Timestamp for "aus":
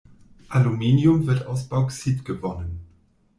1.45-1.69